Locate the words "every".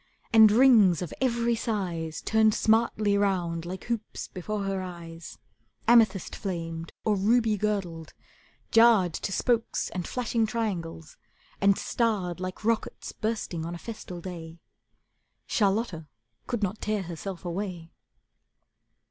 1.21-1.53